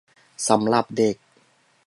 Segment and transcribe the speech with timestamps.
[0.47, 1.15] สำหรับเด็ก